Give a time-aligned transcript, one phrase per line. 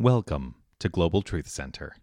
[0.00, 1.94] Welcome to Global Truth Center.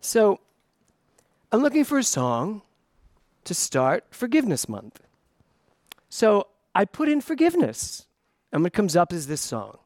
[0.00, 0.40] So,
[1.52, 2.62] I'm looking for a song
[3.44, 5.00] to start Forgiveness Month.
[6.08, 8.07] So, I put in forgiveness,
[8.52, 9.78] and what comes up is this song.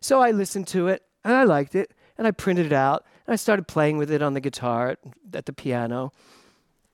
[0.00, 3.32] So, I listened to it, and I liked it, and I printed it out, and
[3.32, 4.96] I started playing with it on the guitar
[5.32, 6.12] at the piano.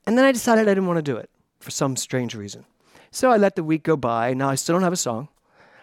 [0.07, 2.65] And then I decided I didn't want to do it for some strange reason.
[3.11, 4.35] So, I let the week go by.
[4.35, 5.29] Now, I still don't have a song.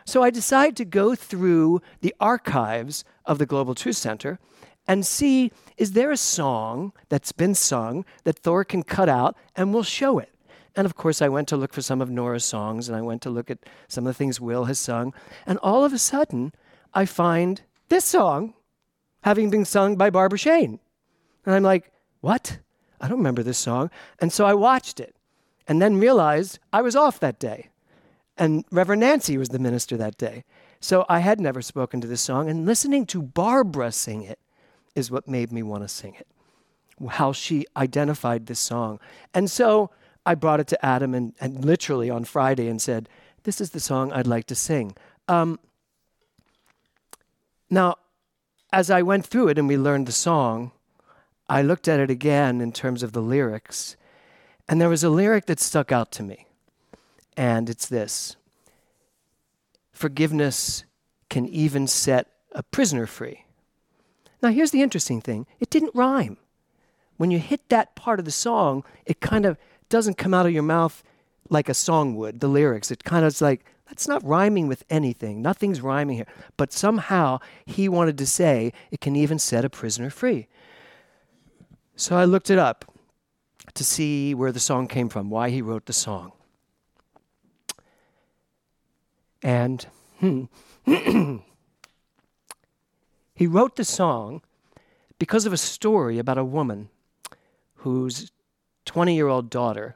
[0.06, 4.40] So, I decided to go through the archives of the Global Truth Center
[4.88, 9.74] and see is there a song that's been sung that Thor can cut out and
[9.74, 10.35] we'll show it.
[10.76, 13.22] And of course, I went to look for some of Nora's songs and I went
[13.24, 15.14] to look at some of the things Will has sung.
[15.46, 16.54] And all of a sudden,
[16.94, 18.54] I find this song
[19.22, 20.80] having been sung by Barbara Shane.
[21.46, 22.60] And I'm like, what?
[23.00, 23.90] I don't remember this song.
[24.20, 25.16] And so I watched it
[25.68, 27.70] and then realized I was off that day.
[28.38, 30.44] And Reverend Nancy was the minister that day.
[30.80, 32.50] So I had never spoken to this song.
[32.50, 34.40] And listening to Barbara sing it
[34.94, 36.28] is what made me want to sing it,
[37.10, 39.00] how she identified this song.
[39.34, 39.90] And so
[40.26, 43.08] I brought it to Adam and, and literally on Friday and said,
[43.44, 44.96] This is the song I'd like to sing.
[45.28, 45.60] Um,
[47.70, 47.98] now,
[48.72, 50.72] as I went through it and we learned the song,
[51.48, 53.96] I looked at it again in terms of the lyrics,
[54.68, 56.48] and there was a lyric that stuck out to me.
[57.38, 58.36] And it's this
[59.92, 60.84] Forgiveness
[61.30, 63.46] can even set a prisoner free.
[64.42, 66.38] Now, here's the interesting thing it didn't rhyme.
[67.18, 69.58] When you hit that part of the song, it kind of
[69.90, 71.04] doesn't come out of your mouth
[71.50, 72.92] like a song would, the lyrics.
[72.92, 75.42] It kind of is like, that's not rhyming with anything.
[75.42, 76.28] Nothing's rhyming here.
[76.58, 80.48] But somehow he wanted to say it can even set a prisoner free.
[81.96, 82.92] So I looked it up
[83.74, 86.32] to see where the song came from, why he wrote the song.
[89.44, 89.86] And
[90.20, 90.46] hmm,
[93.36, 94.42] He wrote the song
[95.20, 96.90] because of a story about a woman
[97.76, 98.32] whose
[98.86, 99.96] 20 year old daughter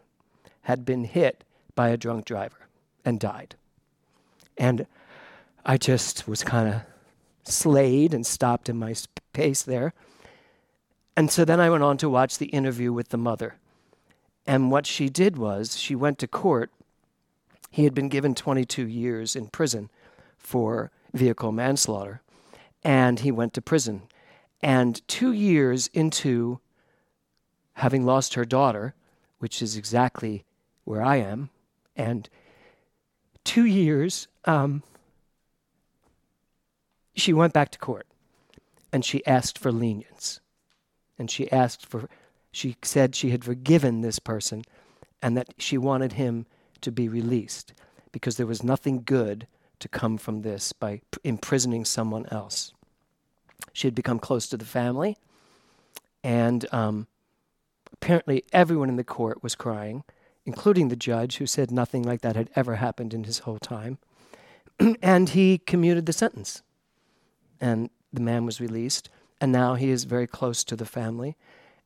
[0.63, 1.43] had been hit
[1.75, 2.67] by a drunk driver
[3.05, 3.55] and died.
[4.57, 4.85] And
[5.65, 6.81] I just was kind of
[7.43, 8.93] slayed and stopped in my
[9.33, 9.93] pace there.
[11.15, 13.55] And so then I went on to watch the interview with the mother.
[14.45, 16.71] And what she did was she went to court.
[17.71, 19.89] He had been given 22 years in prison
[20.37, 22.21] for vehicle manslaughter
[22.83, 24.03] and he went to prison.
[24.61, 26.59] And two years into
[27.79, 28.93] having lost her daughter,
[29.39, 30.43] which is exactly
[30.83, 31.49] where I am,
[31.95, 32.29] and
[33.43, 34.83] two years, um,
[37.15, 38.07] she went back to court
[38.91, 40.39] and she asked for lenience.
[41.17, 42.09] And she asked for,
[42.51, 44.63] she said she had forgiven this person
[45.21, 46.45] and that she wanted him
[46.81, 47.73] to be released
[48.11, 49.47] because there was nothing good
[49.79, 52.73] to come from this by imprisoning someone else.
[53.73, 55.17] She had become close to the family,
[56.23, 57.07] and um,
[58.09, 60.03] apparently everyone in the court was crying,
[60.43, 63.99] including the judge, who said nothing like that had ever happened in his whole time.
[65.03, 66.63] and he commuted the sentence,
[67.61, 69.09] and the man was released,
[69.39, 71.37] and now he is very close to the family.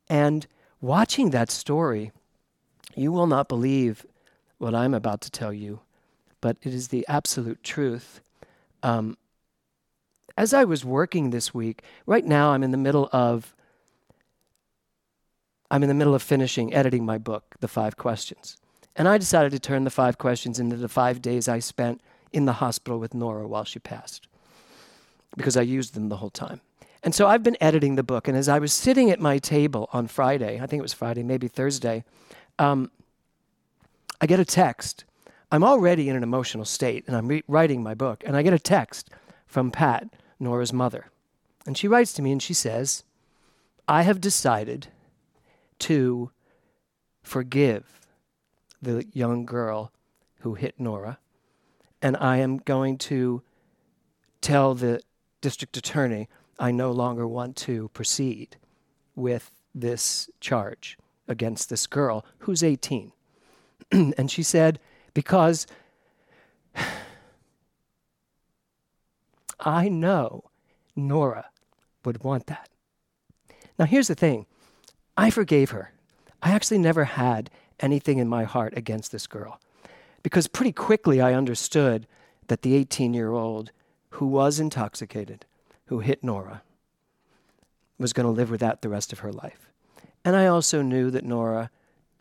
[0.08, 0.48] And
[0.80, 2.14] watching that story,
[2.96, 4.06] you will not believe
[4.60, 5.82] what I'm about to tell you
[6.40, 8.20] but it is the absolute truth.
[8.82, 9.18] Um,
[10.38, 13.56] as I was working this week, right now I'm in the middle of
[15.74, 18.58] I'm in the middle of finishing editing my book, The Five Questions.
[18.96, 22.00] And I decided to turn the five questions into the five days I spent
[22.32, 24.28] in the hospital with Nora while she passed,
[25.36, 26.62] because I used them the whole time.
[27.02, 29.90] And so I've been editing the book, and as I was sitting at my table
[29.92, 32.04] on Friday, I think it was Friday, maybe Thursday,
[32.60, 32.92] um,
[34.22, 35.06] I get a text
[35.52, 38.54] I'm already in an emotional state and I'm re- writing my book, and I get
[38.54, 39.10] a text
[39.48, 40.08] from Pat,
[40.40, 41.08] Nora's mother.
[41.66, 43.04] And she writes to me and she says,
[43.88, 44.90] I have decided
[45.80, 46.32] to
[47.22, 48.00] forgive
[48.82, 49.92] the young girl
[50.40, 51.20] who hit Nora,
[52.02, 53.42] and I am going to
[54.42, 55.02] tell the
[55.42, 56.28] district attorney
[56.60, 58.58] I no longer want to proceed
[59.16, 60.98] with this charge
[61.28, 63.12] against this girl who's 18.
[63.92, 64.80] and she said,
[65.14, 65.66] because
[69.60, 70.44] I know
[70.96, 71.50] Nora
[72.04, 72.70] would want that.
[73.80, 74.46] Now, here's the thing
[75.18, 75.92] I forgave her.
[76.42, 77.50] I actually never had
[77.80, 79.60] anything in my heart against this girl
[80.24, 82.08] because pretty quickly I understood
[82.48, 83.72] that the 18 year old
[84.12, 85.46] who was intoxicated,
[85.86, 86.62] who hit Nora,
[87.98, 89.70] was going to live with that the rest of her life.
[90.26, 91.70] And I also knew that Nora,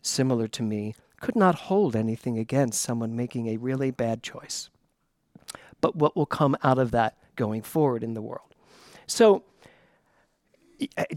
[0.01, 4.69] similar to me, could not hold anything against someone making a really bad choice.
[5.81, 8.55] But what will come out of that going forward in the world?
[9.07, 9.43] So,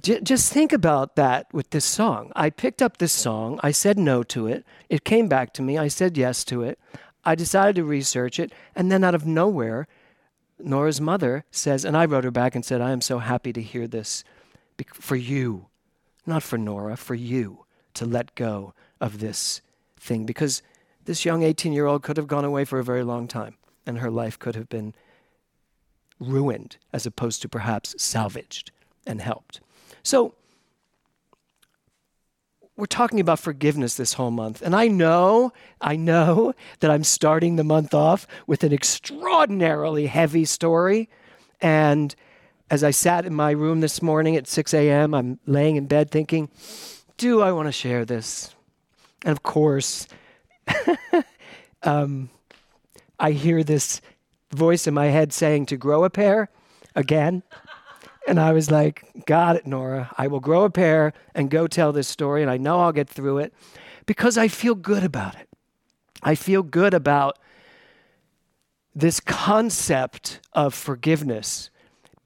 [0.03, 2.33] just think about that with this song.
[2.37, 3.61] I picked up this song.
[3.63, 4.65] I said no to it.
[4.89, 5.79] It came back to me.
[5.79, 6.79] I said yes to it.
[7.25, 8.53] I decided to research it.
[8.75, 9.89] And then out of nowhere,
[10.59, 13.63] Nora's mother says, and I wrote her back and said, I am so happy to
[13.63, 14.25] hear this
[14.93, 15.67] for you,
[16.25, 17.65] not for Nora, for you
[17.95, 19.61] to let go of this
[19.99, 20.63] thing because
[21.05, 23.99] this young 18 year old could have gone away for a very long time and
[23.99, 24.95] her life could have been
[26.21, 28.71] ruined as opposed to perhaps salvaged
[29.07, 29.61] and helped.
[30.03, 30.35] So,
[32.77, 34.61] we're talking about forgiveness this whole month.
[34.61, 40.45] And I know, I know that I'm starting the month off with an extraordinarily heavy
[40.45, 41.09] story.
[41.61, 42.15] And
[42.71, 46.11] as I sat in my room this morning at 6 a.m., I'm laying in bed
[46.11, 46.51] thinking,
[47.17, 48.55] do I want to share this?
[49.25, 50.07] And of course,
[51.83, 52.29] um,
[53.19, 54.03] I hear this
[54.53, 56.51] voice in my head saying to grow a pair
[56.95, 57.43] again.
[58.27, 60.11] And I was like, Got it, Nora.
[60.19, 63.09] I will grow a pair and go tell this story, and I know I'll get
[63.09, 63.55] through it
[64.07, 65.49] because I feel good about it.
[66.23, 67.39] I feel good about
[68.95, 71.71] this concept of forgiveness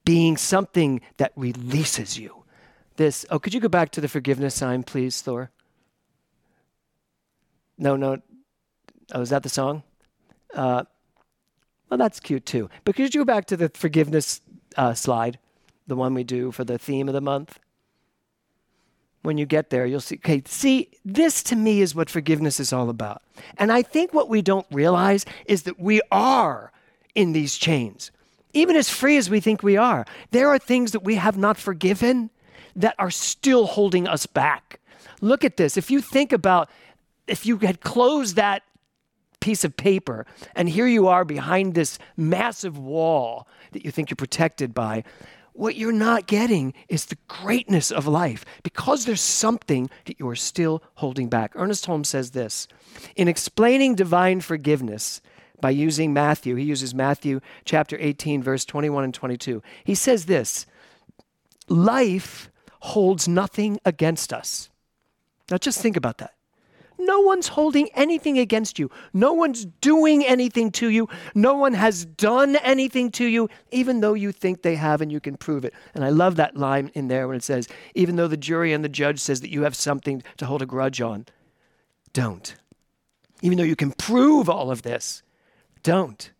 [0.05, 2.43] being something that releases you.
[2.95, 5.51] This, oh, could you go back to the forgiveness sign, please, Thor?
[7.77, 8.17] No, no.
[9.13, 9.83] Oh, is that the song?
[10.53, 10.83] Uh,
[11.89, 12.69] well, that's cute too.
[12.85, 14.41] But could you go back to the forgiveness
[14.77, 15.39] uh, slide,
[15.87, 17.59] the one we do for the theme of the month?
[19.23, 20.15] When you get there, you'll see.
[20.15, 23.21] Okay, see, this to me is what forgiveness is all about.
[23.57, 26.71] And I think what we don't realize is that we are
[27.13, 28.11] in these chains
[28.53, 31.57] even as free as we think we are, there are things that we have not
[31.57, 32.29] forgiven
[32.75, 34.79] that are still holding us back.
[35.21, 35.77] Look at this.
[35.77, 36.69] If you think about
[37.27, 38.63] if you had closed that
[39.39, 40.25] piece of paper
[40.55, 45.03] and here you are behind this massive wall that you think you're protected by,
[45.53, 50.35] what you're not getting is the greatness of life because there's something that you are
[50.35, 51.51] still holding back.
[51.55, 52.67] Ernest Holmes says this
[53.15, 55.21] In explaining divine forgiveness,
[55.61, 56.55] by using Matthew.
[56.55, 59.61] He uses Matthew chapter 18, verse 21 and 22.
[59.83, 60.65] He says this
[61.69, 62.49] Life
[62.81, 64.69] holds nothing against us.
[65.49, 66.33] Now just think about that.
[67.03, 68.89] No one's holding anything against you.
[69.11, 71.09] No one's doing anything to you.
[71.33, 75.19] No one has done anything to you, even though you think they have and you
[75.19, 75.73] can prove it.
[75.95, 78.83] And I love that line in there when it says, even though the jury and
[78.83, 81.25] the judge says that you have something to hold a grudge on,
[82.13, 82.55] don't.
[83.41, 85.23] Even though you can prove all of this,
[85.81, 86.31] don't.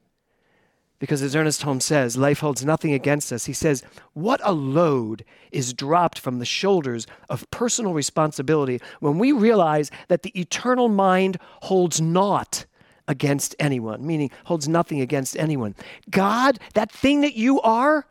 [1.01, 3.45] Because as Ernest Holmes says, life holds nothing against us.
[3.45, 3.83] He says,
[4.13, 10.21] What a load is dropped from the shoulders of personal responsibility when we realize that
[10.21, 12.68] the eternal mind holds naught
[13.07, 15.74] against anyone, meaning holds nothing against anyone.
[16.12, 18.06] God, that thing that you are,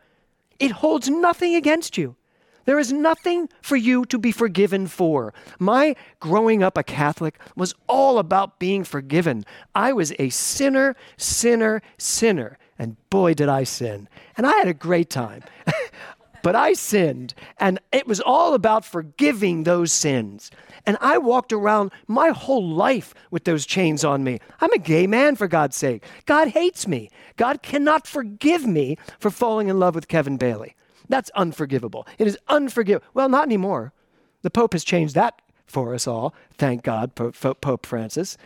[0.58, 2.16] it holds nothing against you.
[2.64, 5.32] There is nothing for you to be forgiven for.
[5.60, 9.44] My growing up a Catholic was all about being forgiven.
[9.76, 12.58] I was a sinner, sinner, sinner.
[12.80, 14.08] And boy, did I sin.
[14.38, 15.42] And I had a great time.
[16.42, 17.34] but I sinned.
[17.58, 20.50] And it was all about forgiving those sins.
[20.86, 24.40] And I walked around my whole life with those chains on me.
[24.62, 26.04] I'm a gay man, for God's sake.
[26.24, 27.10] God hates me.
[27.36, 30.74] God cannot forgive me for falling in love with Kevin Bailey.
[31.06, 32.06] That's unforgivable.
[32.16, 33.06] It is unforgivable.
[33.12, 33.92] Well, not anymore.
[34.40, 36.34] The Pope has changed that for us all.
[36.56, 38.38] Thank God, Pope, Pope Francis.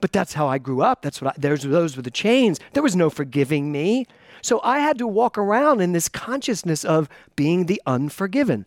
[0.00, 1.02] But that's how I grew up.
[1.02, 2.58] That's what I, there's those were the chains.
[2.72, 4.06] There was no forgiving me.
[4.42, 8.66] So I had to walk around in this consciousness of being the unforgiven.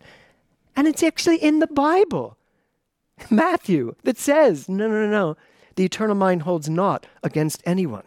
[0.76, 2.36] And it's actually in the Bible.
[3.30, 5.36] Matthew that says, no, no, no, no.
[5.76, 8.04] The eternal mind holds naught against anyone.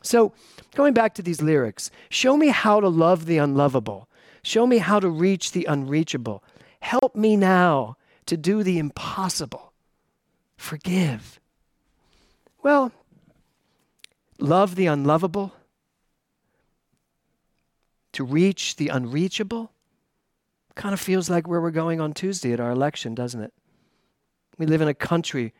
[0.00, 0.32] So,
[0.74, 4.08] going back to these lyrics, show me how to love the unlovable
[4.42, 6.42] Show me how to reach the unreachable.
[6.80, 7.96] Help me now
[8.26, 9.72] to do the impossible.
[10.56, 11.40] Forgive.
[12.62, 12.92] Well,
[14.38, 15.52] love the unlovable,
[18.12, 19.72] to reach the unreachable,
[20.74, 23.52] kind of feels like where we're going on Tuesday at our election, doesn't it?
[24.58, 25.52] We live in a country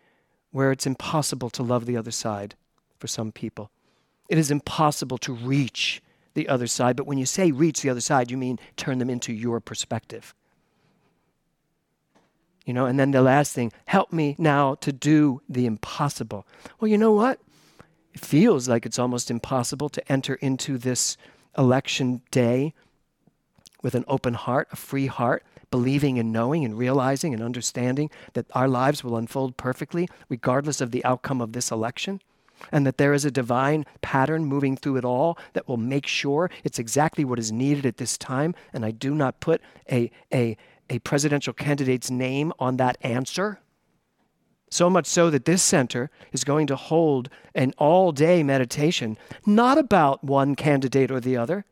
[0.52, 2.54] where it's impossible to love the other side
[2.98, 3.70] for some people.
[4.28, 6.02] It is impossible to reach
[6.34, 6.96] the other side.
[6.96, 10.34] But when you say reach the other side, you mean turn them into your perspective.
[12.64, 16.46] You know, and then the last thing, help me now to do the impossible.
[16.78, 17.40] Well, you know what?
[18.14, 21.16] It feels like it's almost impossible to enter into this
[21.58, 22.74] election day
[23.82, 28.46] with an open heart, a free heart, believing and knowing and realizing and understanding that
[28.52, 32.20] our lives will unfold perfectly regardless of the outcome of this election?
[32.70, 36.48] And that there is a divine pattern moving through it all that will make sure
[36.62, 38.54] it's exactly what is needed at this time.
[38.72, 40.56] And I do not put a, a,
[40.92, 43.58] a presidential candidate's name on that answer.
[44.70, 49.78] So much so that this center is going to hold an all day meditation, not
[49.78, 51.64] about one candidate or the other,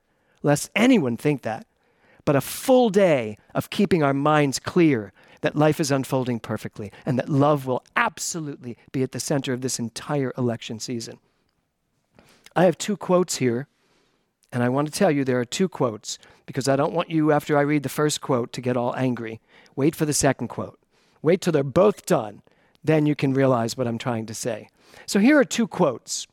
[0.43, 1.67] lest anyone think that,
[2.25, 5.13] but a full day of keeping our minds clear
[5.43, 9.61] that life is unfolding perfectly and that love will absolutely be at the center of
[9.61, 11.19] this entire election season.
[12.57, 13.69] I have two quotes here,
[14.53, 17.33] and I want to tell you there are two quotes because I don't want you,
[17.33, 19.41] after I read the first quote, to get all angry.
[19.77, 20.79] Wait for the second quote.
[21.23, 22.43] Wait till they're both done.
[22.83, 24.69] Then you can realize what I'm trying to say.
[25.07, 26.27] So here are two quotes.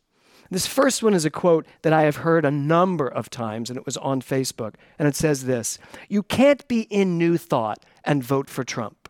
[0.50, 3.78] This first one is a quote that I have heard a number of times, and
[3.78, 4.76] it was on Facebook.
[4.98, 9.10] And it says this You can't be in New Thought and vote for Trump.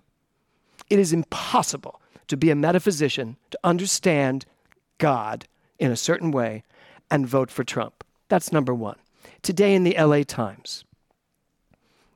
[0.89, 4.45] It is impossible to be a metaphysician, to understand
[4.97, 5.47] God
[5.79, 6.63] in a certain way,
[7.09, 8.03] and vote for Trump.
[8.29, 8.97] That's number one.
[9.41, 10.83] Today in the LA Times,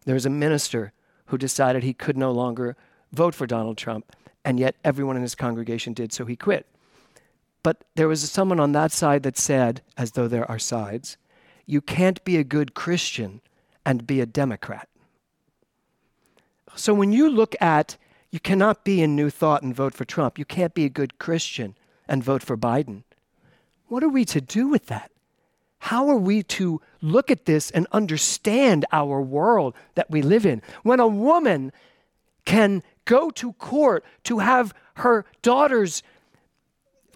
[0.05, 0.91] there was a minister
[1.25, 2.75] who decided he could no longer
[3.13, 6.65] vote for Donald Trump, and yet everyone in his congregation did, so he quit.
[7.63, 11.17] But there was someone on that side that said, as though there are sides,
[11.65, 13.41] you can't be a good Christian
[13.85, 14.89] and be a Democrat.
[16.75, 17.97] So when you look at,
[18.31, 21.19] you cannot be in New Thought and vote for Trump, you can't be a good
[21.19, 21.75] Christian
[22.07, 23.03] and vote for Biden.
[23.87, 25.11] What are we to do with that?
[25.81, 30.61] How are we to look at this and understand our world that we live in?
[30.83, 31.71] When a woman
[32.45, 36.03] can go to court to have her daughter's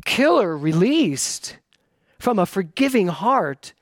[0.04, 1.58] killer released
[2.18, 3.74] from a forgiving heart,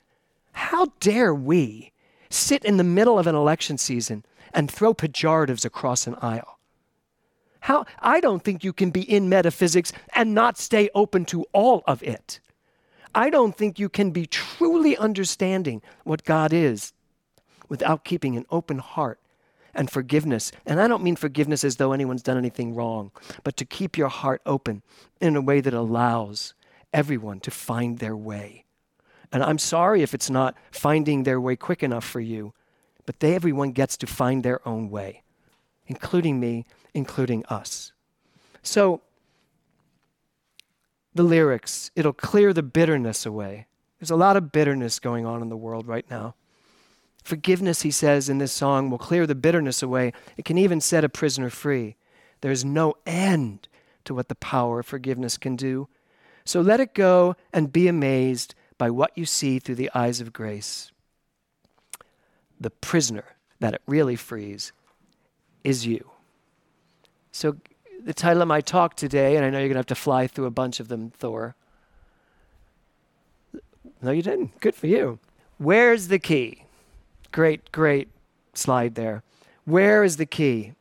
[0.51, 1.93] how dare we
[2.29, 6.59] sit in the middle of an election season and throw pejoratives across an aisle?
[7.61, 11.83] How, I don't think you can be in metaphysics and not stay open to all
[11.87, 12.41] of it.
[13.15, 16.93] I don't think you can be truly understanding what God is
[17.69, 19.19] without keeping an open heart
[19.73, 20.51] and forgiveness.
[20.65, 23.11] And I don't mean forgiveness as though anyone's done anything wrong,
[23.43, 24.81] but to keep your heart open
[25.19, 26.53] in a way that allows
[26.93, 28.65] everyone to find their way.
[29.31, 32.53] And I'm sorry if it's not finding their way quick enough for you,
[33.05, 35.23] but they, everyone gets to find their own way,
[35.87, 37.91] including me, including us.
[38.61, 39.01] So,
[41.15, 43.67] the lyrics, it'll clear the bitterness away.
[43.99, 46.35] There's a lot of bitterness going on in the world right now.
[47.23, 50.11] Forgiveness, he says in this song, will clear the bitterness away.
[50.35, 51.95] It can even set a prisoner free.
[52.41, 53.69] There's no end
[54.03, 55.87] to what the power of forgiveness can do.
[56.43, 60.33] So let it go and be amazed by what you see through the eyes of
[60.33, 60.91] grace.
[62.59, 64.73] The prisoner that it really frees
[65.63, 66.11] is you.
[67.31, 67.55] So,
[68.03, 70.27] the title of my talk today, and I know you're going to have to fly
[70.27, 71.55] through a bunch of them, Thor.
[74.01, 74.59] No, you didn't.
[74.59, 75.19] Good for you.
[75.57, 76.65] Where's the key?
[77.31, 78.09] Great, great
[78.53, 79.23] slide there.
[79.65, 80.73] Where is the key?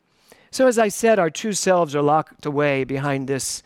[0.50, 3.62] So, as I said, our true selves are locked away behind this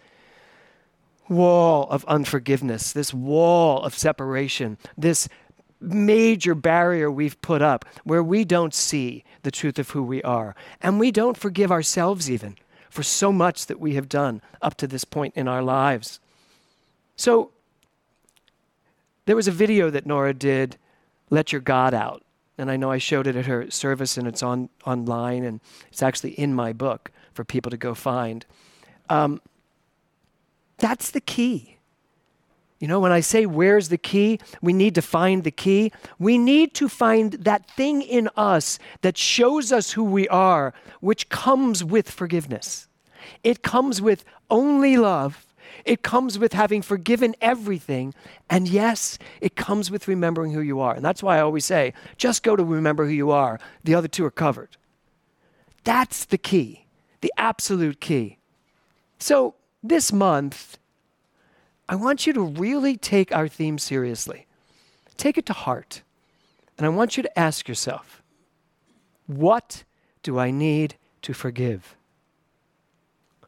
[1.29, 5.29] wall of unforgiveness, this wall of separation, this
[5.81, 10.55] major barrier we've put up where we don't see the truth of who we are.
[10.81, 12.57] And we don't forgive ourselves even
[12.91, 16.21] for so much that we have done up to this point in our lives.
[17.17, 17.51] So,
[19.27, 20.77] there was a video that Nora did,
[21.31, 22.23] Let Your God Out.
[22.59, 26.03] And I know I showed it at her service and it's on online and it's
[26.03, 28.47] actually in my book for people to go find.
[29.11, 29.43] Um,
[30.79, 31.76] that's the key.
[32.79, 35.93] You know, when I say where's the key, we need to find the key.
[36.19, 41.29] We need to find that thing in us that shows us who we are, which
[41.31, 42.87] comes with forgiveness.
[43.43, 45.47] It comes with only love
[45.85, 48.13] it comes with having forgiven everything.
[48.51, 50.95] And yes, it comes with remembering who you are.
[50.95, 53.61] And that's why I always say just go to remember who you are.
[53.85, 54.77] The other two are covered.
[55.85, 56.87] That's the key,
[57.21, 58.39] the absolute key.
[59.19, 60.79] So this month,
[61.89, 64.47] I want you to really take our theme seriously.
[65.17, 66.03] Take it to heart.
[66.77, 68.23] And I want you to ask yourself
[69.27, 69.85] what
[70.23, 71.97] do I need to forgive?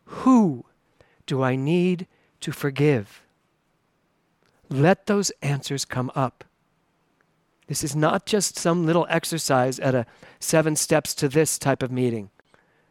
[0.04, 0.64] Who
[1.26, 2.08] do I need
[2.40, 3.22] to forgive.
[4.68, 6.44] Let those answers come up.
[7.66, 10.06] This is not just some little exercise at a
[10.40, 12.30] seven steps to this type of meeting.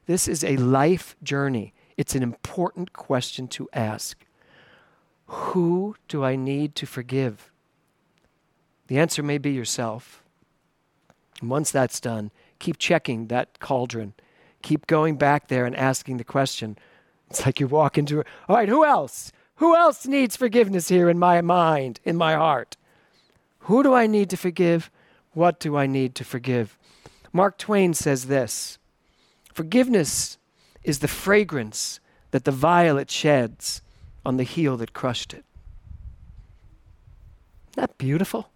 [0.06, 1.74] This is a life journey.
[1.98, 4.24] It's an important question to ask.
[5.28, 7.52] Who do I need to forgive?
[8.88, 10.24] The answer may be yourself.
[11.42, 14.14] And once that's done, keep checking that cauldron.
[14.62, 16.78] Keep going back there and asking the question.
[17.30, 19.32] It's like you walk into, all right, who else?
[19.56, 22.78] Who else needs forgiveness here in my mind, in my heart?
[23.62, 24.90] Who do I need to forgive?
[25.34, 26.78] What do I need to forgive?
[27.34, 28.78] Mark Twain says this
[29.54, 30.38] Forgiveness
[30.84, 32.00] is the fragrance
[32.32, 33.82] that the violet sheds
[34.28, 35.46] on the heel that crushed it.
[37.72, 38.50] Isn't that beautiful?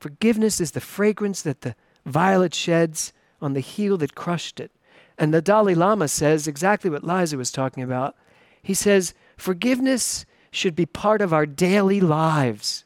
[0.00, 4.72] Forgiveness is the fragrance that the violet sheds on the heel that crushed it.
[5.16, 8.16] And the Dalai Lama says exactly what Liza was talking about.
[8.60, 12.84] He says, Forgiveness should be part of our daily lives.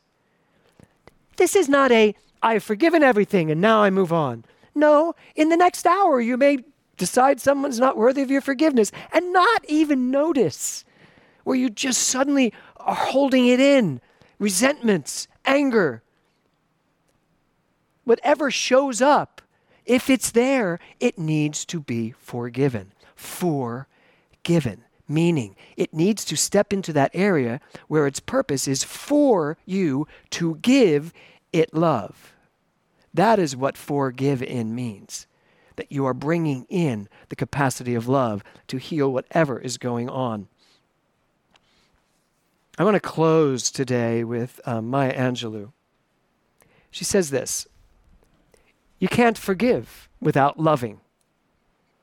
[1.38, 4.44] This is not a, I've forgiven everything and now I move on.
[4.74, 6.58] No, in the next hour, you may
[6.96, 10.84] decide someone's not worthy of your forgiveness and not even notice,
[11.44, 14.00] where you just suddenly are holding it in
[14.38, 16.02] resentments, anger.
[18.04, 19.42] Whatever shows up,
[19.84, 22.92] if it's there, it needs to be forgiven.
[23.14, 25.54] Forgiven meaning.
[25.76, 31.12] It needs to step into that area where its purpose is for you to give
[31.52, 32.34] it love.
[33.14, 35.26] That is what forgive in means.
[35.76, 40.48] That you are bringing in the capacity of love to heal whatever is going on.
[42.78, 45.72] I want to close today with uh, Maya Angelou.
[46.90, 47.66] She says this
[48.98, 51.00] You can't forgive without loving.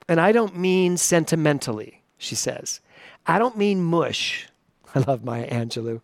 [0.07, 2.81] And I don't mean sentimentally, she says.
[3.25, 4.47] I don't mean mush.
[4.95, 6.01] I love Maya Angelou.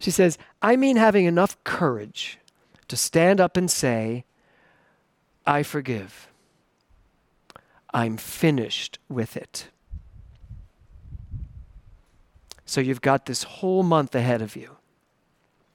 [0.00, 2.38] She says, I mean having enough courage
[2.86, 4.24] to stand up and say,
[5.46, 6.28] I forgive.
[7.92, 9.68] I'm finished with it.
[12.64, 14.76] So you've got this whole month ahead of you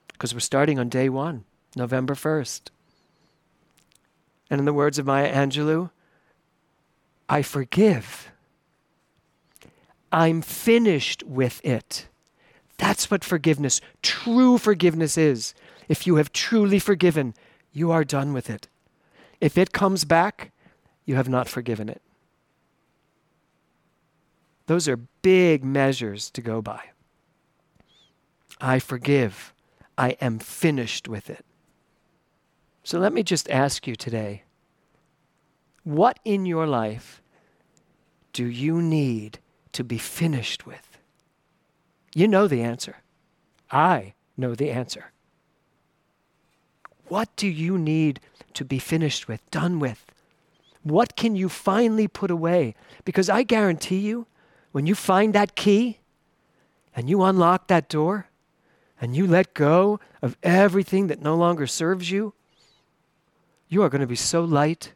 [0.09, 1.43] because we're starting on day one,
[1.75, 2.69] November 1st.
[4.49, 5.89] And in the words of Maya Angelou,
[7.27, 8.31] I forgive.
[10.11, 12.07] I'm finished with it.
[12.77, 15.55] That's what forgiveness, true forgiveness is.
[15.89, 17.33] If you have truly forgiven,
[17.71, 18.67] you are done with it.
[19.41, 20.51] If it comes back,
[21.05, 22.01] you have not forgiven it.
[24.67, 26.81] Those are big measures to go by.
[28.61, 29.53] I forgive.
[29.97, 31.45] I am finished with it.
[32.83, 34.43] So let me just ask you today
[35.83, 37.21] what in your life
[38.31, 39.39] do you need
[39.73, 40.97] to be finished with?
[42.15, 42.97] You know the answer.
[43.69, 45.11] I know the answer.
[47.07, 48.19] What do you need
[48.53, 50.12] to be finished with, done with?
[50.83, 52.75] What can you finally put away?
[53.05, 54.27] Because I guarantee you,
[54.73, 55.99] when you find that key
[56.95, 58.27] and you unlock that door
[58.99, 62.33] and you let go of everything that no longer serves you,
[63.69, 64.93] you are going to be so light.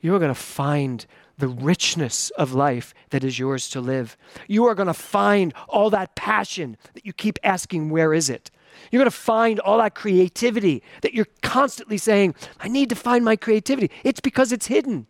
[0.00, 1.06] You are going to find
[1.38, 4.16] the richness of life that is yours to live.
[4.48, 8.50] You are going to find all that passion that you keep asking, where is it?
[8.90, 13.24] You're going to find all that creativity that you're constantly saying, I need to find
[13.24, 13.90] my creativity.
[14.02, 15.06] It's because it's hidden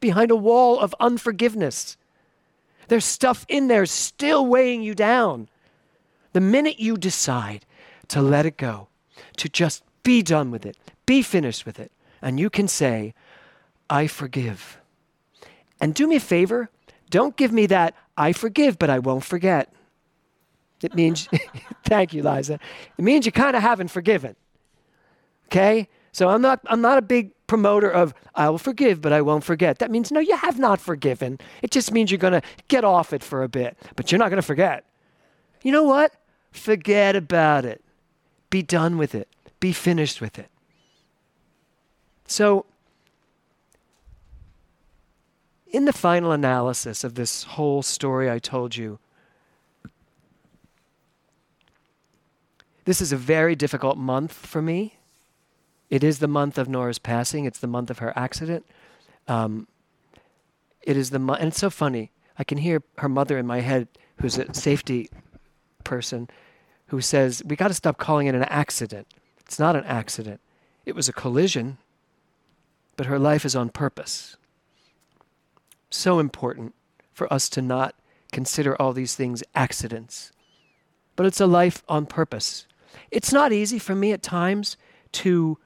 [0.00, 1.96] behind a wall of unforgiveness.
[2.88, 5.48] There's stuff in there still weighing you down.
[6.32, 7.64] The minute you decide
[8.08, 8.88] to let it go,
[9.36, 10.76] to just be done with it,
[11.06, 13.14] be finished with it, and you can say,
[13.88, 14.78] I forgive.
[15.80, 16.70] And do me a favor,
[17.10, 19.72] don't give me that, I forgive, but I won't forget.
[20.82, 21.28] It means,
[21.84, 22.58] thank you, Liza.
[22.98, 24.36] It means you kind of haven't forgiven.
[25.46, 25.88] Okay?
[26.12, 29.44] So I'm not, I'm not a big promoter of I will forgive, but I won't
[29.44, 29.78] forget.
[29.78, 31.38] That means no, you have not forgiven.
[31.60, 34.30] It just means you're going to get off it for a bit, but you're not
[34.30, 34.86] going to forget.
[35.62, 36.14] You know what?
[36.50, 37.84] Forget about it.
[38.48, 39.28] Be done with it.
[39.60, 40.48] Be finished with it.
[42.26, 42.64] So
[45.66, 48.98] in the final analysis of this whole story I told you,
[52.86, 54.96] this is a very difficult month for me.
[55.92, 57.44] It is the month of Nora's passing.
[57.44, 58.64] It's the month of her accident.
[59.28, 59.68] Um,
[60.80, 62.10] it is the month, and it's so funny.
[62.38, 65.10] I can hear her mother in my head, who's a safety
[65.84, 66.30] person,
[66.86, 69.06] who says, We got to stop calling it an accident.
[69.40, 70.40] It's not an accident.
[70.86, 71.76] It was a collision,
[72.96, 74.36] but her life is on purpose
[75.90, 76.74] so important
[77.12, 77.94] for us to not
[78.32, 80.32] consider all these things accidents.
[81.16, 82.66] But it's a life on purpose.
[83.10, 84.78] It's not easy for me at times
[85.12, 85.58] to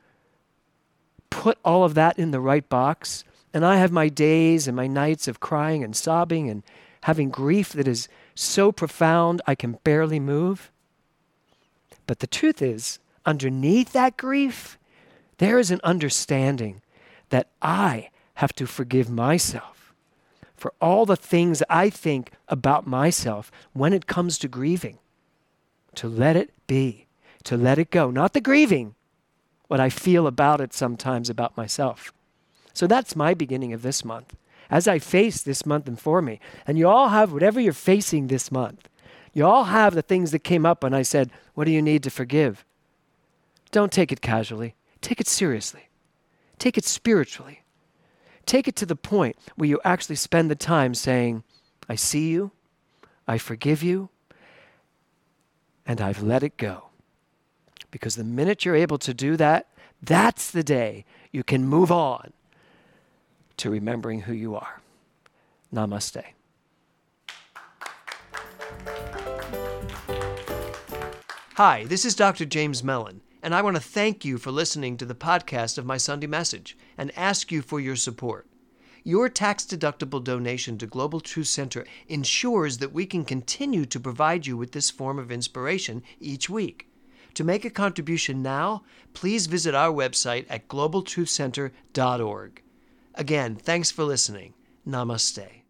[1.30, 3.24] put all of that in the right box.
[3.54, 6.62] And I have my days and my nights of crying and sobbing and
[7.02, 10.70] having grief that is so profound I can barely move.
[12.06, 14.78] But the truth is, underneath that grief,
[15.38, 16.80] There is an understanding
[17.28, 19.92] that I have to forgive myself
[20.56, 24.98] for all the things I think about myself when it comes to grieving.
[25.96, 27.06] To let it be,
[27.44, 28.10] to let it go.
[28.10, 28.95] Not the grieving,
[29.68, 32.12] what I feel about it sometimes about myself.
[32.72, 34.37] So that's my beginning of this month.
[34.70, 38.26] As I face this month and for me, and you all have whatever you're facing
[38.26, 38.88] this month,
[39.33, 42.02] you all have the things that came up when I said, What do you need
[42.02, 42.64] to forgive?
[43.70, 45.88] Don't take it casually, take it seriously,
[46.59, 47.62] take it spiritually.
[48.46, 51.42] Take it to the point where you actually spend the time saying,
[51.88, 52.52] I see you,
[53.26, 54.09] I forgive you,
[55.85, 56.86] and I've let it go.
[57.90, 59.68] Because the minute you're able to do that,
[60.03, 62.33] that's the day you can move on
[63.57, 64.81] to remembering who you are.
[65.75, 66.25] Namaste.
[71.55, 72.44] Hi, this is Dr.
[72.44, 75.96] James Mellon, and I want to thank you for listening to the podcast of my
[75.96, 78.46] Sunday message and ask you for your support.
[79.05, 84.46] Your tax deductible donation to Global Truth Center ensures that we can continue to provide
[84.46, 86.88] you with this form of inspiration each week.
[87.37, 92.62] To make a contribution now, please visit our website at globaltruthcenter.org.
[93.14, 94.55] Again, thanks for listening.
[94.88, 95.65] Namaste.